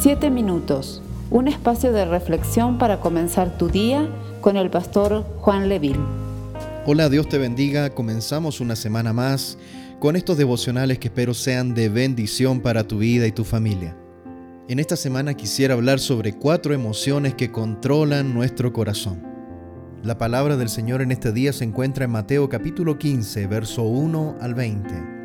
[0.00, 4.08] Siete minutos, un espacio de reflexión para comenzar tu día
[4.40, 5.98] con el pastor Juan Leville.
[6.86, 7.90] Hola, Dios te bendiga.
[7.90, 9.58] Comenzamos una semana más
[9.98, 13.96] con estos devocionales que espero sean de bendición para tu vida y tu familia.
[14.68, 19.20] En esta semana quisiera hablar sobre cuatro emociones que controlan nuestro corazón.
[20.04, 24.36] La palabra del Señor en este día se encuentra en Mateo capítulo 15, verso 1
[24.40, 25.17] al 20.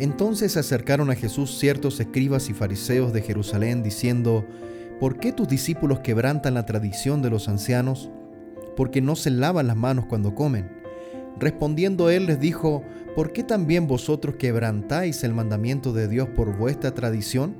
[0.00, 4.46] Entonces se acercaron a Jesús ciertos escribas y fariseos de Jerusalén diciendo,
[4.98, 8.08] ¿por qué tus discípulos quebrantan la tradición de los ancianos?
[8.78, 10.70] Porque no se lavan las manos cuando comen.
[11.38, 12.82] Respondiendo él les dijo,
[13.14, 17.54] ¿por qué también vosotros quebrantáis el mandamiento de Dios por vuestra tradición?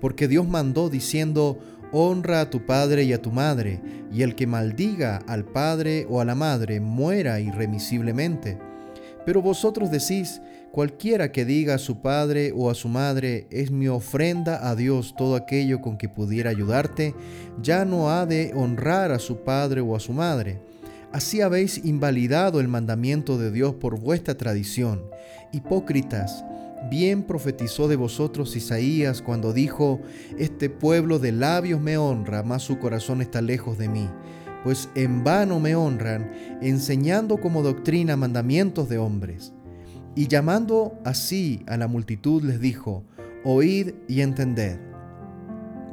[0.00, 1.58] Porque Dios mandó diciendo,
[1.92, 6.22] honra a tu padre y a tu madre, y el que maldiga al padre o
[6.22, 8.58] a la madre muera irremisiblemente.
[9.26, 10.40] Pero vosotros decís,
[10.74, 15.14] cualquiera que diga a su padre o a su madre, es mi ofrenda a Dios
[15.16, 17.14] todo aquello con que pudiera ayudarte,
[17.62, 20.60] ya no ha de honrar a su padre o a su madre.
[21.12, 25.04] Así habéis invalidado el mandamiento de Dios por vuestra tradición.
[25.52, 26.44] Hipócritas,
[26.90, 30.00] bien profetizó de vosotros Isaías cuando dijo,
[30.40, 34.08] Este pueblo de labios me honra, mas su corazón está lejos de mí
[34.64, 39.52] pues en vano me honran, enseñando como doctrina mandamientos de hombres.
[40.16, 43.04] Y llamando así a la multitud les dijo,
[43.44, 44.78] Oíd y entended.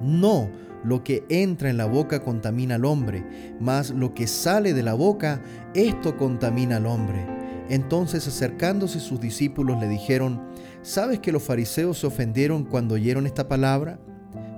[0.02, 0.50] No
[0.84, 3.24] lo que entra en la boca contamina al hombre,
[3.60, 5.42] mas lo que sale de la boca,
[5.74, 7.26] esto contamina al hombre.
[7.70, 10.42] Entonces acercándose sus discípulos le dijeron,
[10.82, 14.00] ¿sabes que los fariseos se ofendieron cuando oyeron esta palabra?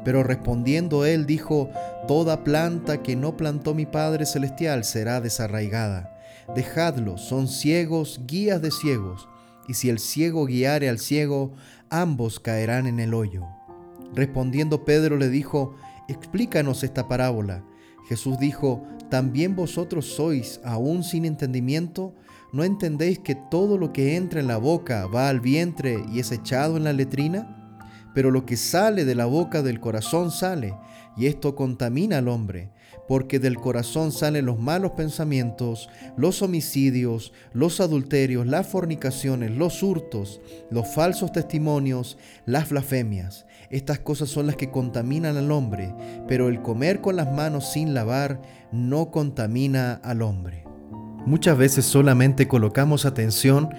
[0.05, 1.69] Pero respondiendo él dijo,
[2.07, 6.17] Toda planta que no plantó mi Padre Celestial será desarraigada.
[6.53, 9.29] Dejadlo, son ciegos, guías de ciegos,
[9.67, 11.53] y si el ciego guiare al ciego,
[11.89, 13.45] ambos caerán en el hoyo.
[14.13, 15.75] Respondiendo Pedro le dijo,
[16.07, 17.63] Explícanos esta parábola.
[18.09, 22.13] Jesús dijo, ¿también vosotros sois aún sin entendimiento?
[22.51, 26.31] ¿No entendéis que todo lo que entra en la boca va al vientre y es
[26.31, 27.79] echado en la letrina?
[28.13, 30.75] Pero lo que sale de la boca del corazón sale,
[31.15, 32.71] y esto contamina al hombre,
[33.07, 40.41] porque del corazón salen los malos pensamientos, los homicidios, los adulterios, las fornicaciones, los hurtos,
[40.69, 43.45] los falsos testimonios, las blasfemias.
[43.69, 45.93] Estas cosas son las que contaminan al hombre,
[46.27, 50.63] pero el comer con las manos sin lavar no contamina al hombre.
[51.25, 53.69] Muchas veces solamente colocamos atención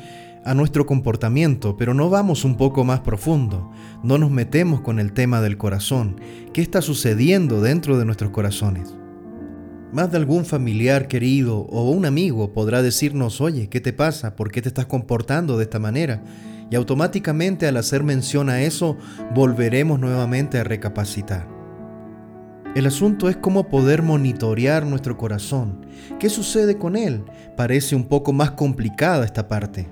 [0.44, 3.70] a nuestro comportamiento, pero no vamos un poco más profundo,
[4.02, 6.20] no nos metemos con el tema del corazón,
[6.52, 8.94] qué está sucediendo dentro de nuestros corazones.
[9.94, 14.34] Más de algún familiar querido o un amigo podrá decirnos, oye, ¿qué te pasa?
[14.34, 16.21] ¿Por qué te estás comportando de esta manera?
[16.69, 18.97] Y automáticamente al hacer mención a eso,
[19.37, 21.49] volveremos nuevamente a recapacitar.
[22.75, 25.87] El asunto es cómo poder monitorear nuestro corazón.
[26.19, 27.22] ¿Qué sucede con él?
[27.56, 29.88] Parece un poco más complicada esta parte.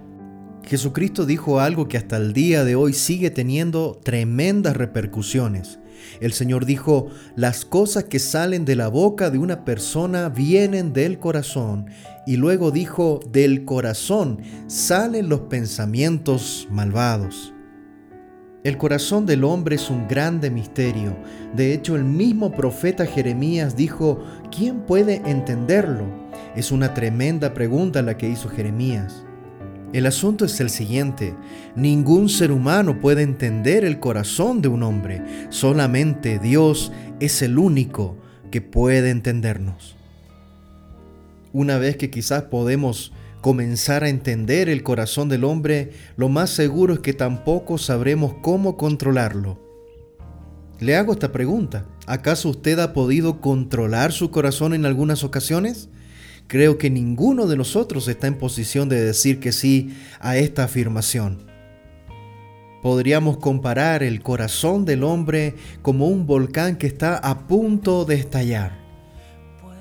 [0.64, 5.78] Jesucristo dijo algo que hasta el día de hoy sigue teniendo tremendas repercusiones.
[6.20, 11.18] El Señor dijo, las cosas que salen de la boca de una persona vienen del
[11.18, 11.86] corazón.
[12.26, 17.52] Y luego dijo, del corazón salen los pensamientos malvados.
[18.64, 21.16] El corazón del hombre es un grande misterio.
[21.52, 24.22] De hecho, el mismo profeta Jeremías dijo,
[24.56, 26.04] ¿quién puede entenderlo?
[26.54, 29.24] Es una tremenda pregunta la que hizo Jeremías.
[29.92, 31.34] El asunto es el siguiente,
[31.76, 38.16] ningún ser humano puede entender el corazón de un hombre, solamente Dios es el único
[38.50, 39.96] que puede entendernos.
[41.52, 46.94] Una vez que quizás podemos comenzar a entender el corazón del hombre, lo más seguro
[46.94, 49.60] es que tampoco sabremos cómo controlarlo.
[50.80, 55.90] Le hago esta pregunta, ¿acaso usted ha podido controlar su corazón en algunas ocasiones?
[56.52, 61.38] Creo que ninguno de nosotros está en posición de decir que sí a esta afirmación.
[62.82, 68.78] Podríamos comparar el corazón del hombre como un volcán que está a punto de estallar.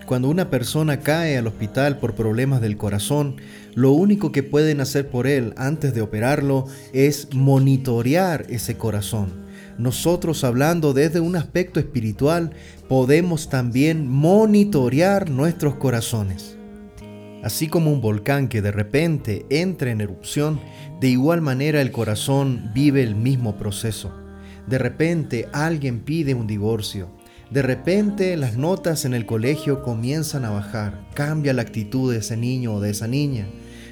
[0.06, 3.35] Cuando una persona cae al hospital por problemas del corazón,
[3.75, 9.45] lo único que pueden hacer por él antes de operarlo es monitorear ese corazón.
[9.77, 12.51] Nosotros hablando desde un aspecto espiritual,
[12.88, 16.60] podemos también monitorear nuestros corazones.
[17.43, 20.59] Así como un volcán que de repente entra en erupción,
[20.99, 24.13] de igual manera el corazón vive el mismo proceso.
[24.67, 27.09] De repente alguien pide un divorcio.
[27.49, 31.07] De repente las notas en el colegio comienzan a bajar.
[31.13, 33.47] Cambia la actitud de ese niño o de esa niña.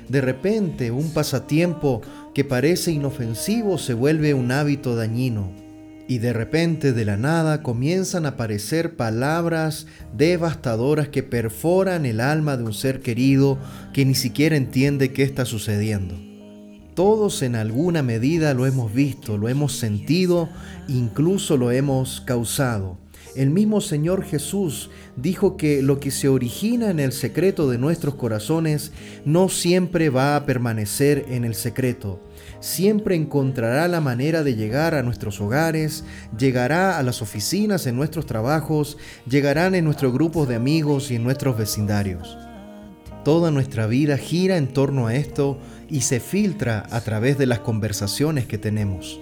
[0.07, 2.01] De repente un pasatiempo
[2.33, 5.68] que parece inofensivo se vuelve un hábito dañino.
[6.09, 9.85] Y de repente de la nada comienzan a aparecer palabras
[10.17, 13.59] devastadoras que perforan el alma de un ser querido
[13.93, 16.15] que ni siquiera entiende qué está sucediendo.
[16.95, 20.49] Todos en alguna medida lo hemos visto, lo hemos sentido,
[20.87, 22.97] incluso lo hemos causado.
[23.39, 28.15] El mismo Señor Jesús dijo que lo que se origina en el secreto de nuestros
[28.15, 28.91] corazones
[29.23, 32.19] no siempre va a permanecer en el secreto.
[32.59, 36.03] Siempre encontrará la manera de llegar a nuestros hogares,
[36.37, 41.23] llegará a las oficinas, en nuestros trabajos, llegarán en nuestros grupos de amigos y en
[41.23, 42.37] nuestros vecindarios.
[43.23, 45.57] Toda nuestra vida gira en torno a esto
[45.89, 49.21] y se filtra a través de las conversaciones que tenemos.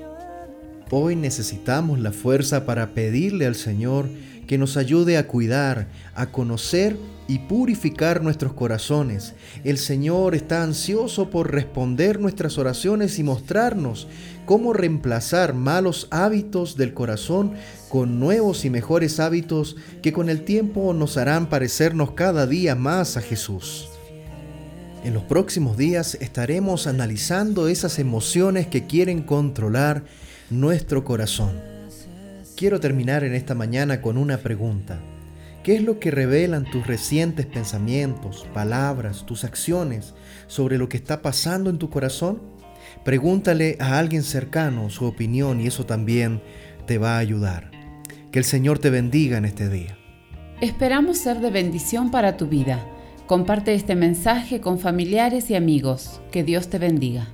[0.89, 4.07] Hoy necesitamos la fuerza para pedirle al Señor
[4.48, 6.95] que nos ayude a cuidar, a conocer
[7.28, 9.34] y purificar nuestros corazones.
[9.66, 14.07] El Señor está ansioso por responder nuestras oraciones y mostrarnos
[14.45, 17.56] cómo reemplazar malos hábitos del corazón
[17.90, 23.18] con nuevos y mejores hábitos que con el tiempo nos harán parecernos cada día más
[23.18, 23.90] a Jesús.
[25.04, 30.04] En los próximos días estaremos analizando esas emociones que quieren controlar
[30.49, 31.51] nuestro corazón.
[32.55, 34.99] Quiero terminar en esta mañana con una pregunta.
[35.63, 40.13] ¿Qué es lo que revelan tus recientes pensamientos, palabras, tus acciones
[40.47, 42.41] sobre lo que está pasando en tu corazón?
[43.03, 46.41] Pregúntale a alguien cercano su opinión y eso también
[46.85, 47.69] te va a ayudar.
[48.31, 49.97] Que el Señor te bendiga en este día.
[50.61, 52.85] Esperamos ser de bendición para tu vida.
[53.25, 56.21] Comparte este mensaje con familiares y amigos.
[56.31, 57.27] Que Dios te bendiga.